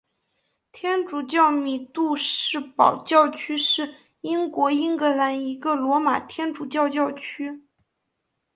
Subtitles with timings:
[0.71, 7.67] 天主教米杜士堡教区是英国英格兰一个罗马天主教教区。